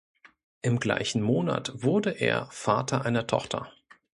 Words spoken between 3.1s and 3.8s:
Tochter.